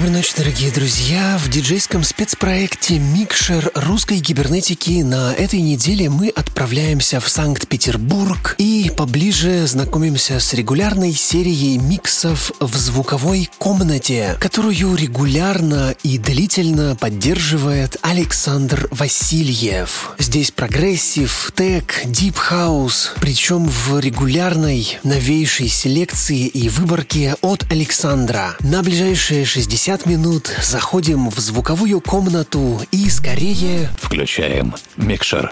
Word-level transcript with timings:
Доброй 0.00 0.16
ночи, 0.16 0.32
дорогие 0.34 0.70
друзья! 0.70 1.38
В 1.38 1.50
диджейском 1.50 2.04
спецпроекте 2.04 2.98
«Mix’N’Share 2.98 3.70
русской 3.74 4.20
кибернетики» 4.20 5.02
на 5.02 5.34
этой 5.34 5.60
неделе 5.60 6.08
мы 6.08 6.30
отправляемся 6.30 7.20
в 7.20 7.28
Санкт-Петербург 7.28 8.54
и 8.56 8.90
поближе 8.96 9.66
знакомимся 9.66 10.40
с 10.40 10.54
регулярной 10.54 11.12
серией 11.12 11.76
миксов 11.76 12.50
в 12.60 12.74
звуковой 12.78 13.50
комнате, 13.58 14.38
которую 14.40 14.94
регулярно 14.94 15.94
и 16.02 16.16
длительно 16.16 16.96
поддерживает 16.96 17.98
Александр 18.00 18.88
Васильев. 18.90 20.12
Здесь 20.18 20.50
progressive, 20.50 21.52
tech, 21.54 22.00
deep 22.06 22.38
house, 22.38 23.12
причем 23.20 23.68
в 23.68 23.98
регулярной 23.98 24.98
новейшей 25.04 25.68
селекции 25.68 26.46
и 26.46 26.70
выборке 26.70 27.36
от 27.42 27.70
Александра. 27.70 28.56
На 28.60 28.82
ближайшие 28.82 29.44
60 29.44 29.89
50 29.90 30.06
минут 30.06 30.56
заходим 30.62 31.30
в 31.30 31.40
звуковую 31.40 32.00
комнату 32.00 32.80
и 32.92 33.10
скорее... 33.10 33.88
Включаем 33.98 34.72
микшер. 34.96 35.50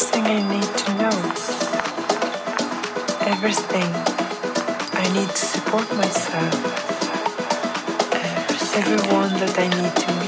Everything 0.00 0.24
I 0.24 0.40
need 0.54 0.70
to 0.78 0.94
know, 0.94 1.16
everything 3.30 3.90
I 4.94 5.06
need 5.12 5.28
to 5.28 5.36
support 5.36 5.94
myself, 5.94 6.54
everyone 8.76 9.32
that 9.40 9.58
I 9.58 9.68
need 9.68 9.96
to 9.96 10.12
meet. 10.14 10.19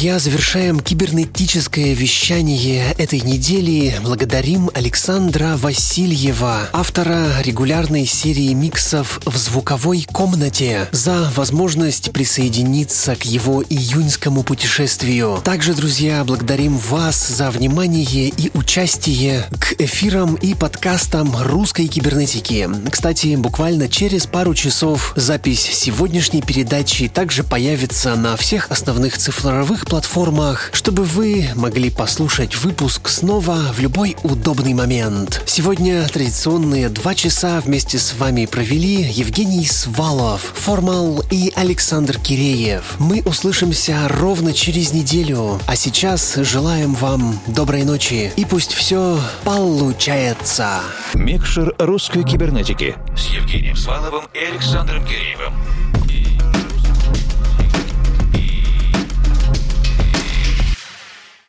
Друзья, 0.00 0.18
завершаем 0.18 0.80
кибернетическое 0.80 1.92
вещание 1.92 2.94
этой 2.96 3.20
недели. 3.20 3.94
Благодарим 4.02 4.70
Александра 4.72 5.58
Васильева, 5.58 6.70
автора 6.72 7.26
регулярной 7.44 8.06
серии 8.06 8.54
миксов 8.54 9.20
в 9.26 9.36
звуковой 9.36 10.06
комнате, 10.10 10.88
за 10.90 11.30
возможность 11.36 12.12
присоединиться 12.12 13.14
к 13.14 13.24
его 13.24 13.62
июньскому 13.62 14.42
путешествию. 14.42 15.42
Также, 15.44 15.74
друзья, 15.74 16.24
благодарим 16.24 16.78
вас 16.78 17.28
за 17.28 17.50
внимание 17.50 18.28
и 18.28 18.50
участие 18.54 19.44
к 19.60 19.74
эфирам 19.78 20.34
и 20.36 20.54
подкастам 20.54 21.36
русской 21.42 21.88
кибернетики. 21.88 22.70
Кстати, 22.90 23.36
буквально 23.36 23.86
через 23.86 24.24
пару 24.24 24.54
часов 24.54 25.12
запись 25.14 25.60
сегодняшней 25.60 26.40
передачи 26.40 27.06
также 27.08 27.44
появится 27.44 28.16
на 28.16 28.38
всех 28.38 28.70
основных 28.70 29.18
цифровых 29.18 29.89
платформах, 29.90 30.70
чтобы 30.72 31.02
вы 31.02 31.50
могли 31.56 31.90
послушать 31.90 32.56
выпуск 32.56 33.08
снова 33.08 33.56
в 33.74 33.80
любой 33.80 34.16
удобный 34.22 34.72
момент. 34.72 35.42
Сегодня 35.46 36.06
традиционные 36.06 36.88
два 36.88 37.16
часа 37.16 37.60
вместе 37.60 37.98
с 37.98 38.14
вами 38.14 38.46
провели 38.46 39.02
Евгений 39.02 39.66
Свалов, 39.66 40.52
Формал 40.54 41.24
и 41.32 41.52
Александр 41.56 42.20
Киреев. 42.20 42.94
Мы 43.00 43.22
услышимся 43.24 44.06
ровно 44.08 44.52
через 44.52 44.92
неделю, 44.92 45.60
а 45.66 45.74
сейчас 45.74 46.36
желаем 46.36 46.94
вам 46.94 47.40
доброй 47.48 47.82
ночи 47.82 48.32
и 48.36 48.44
пусть 48.44 48.72
все 48.72 49.18
получается. 49.44 50.82
Микшер 51.14 51.74
русской 51.80 52.22
кибернетики 52.22 52.94
с 53.16 53.26
Евгением 53.26 53.74
Сваловым 53.74 54.26
и 54.34 54.38
Александром 54.38 55.04
Киреевым. 55.04 55.79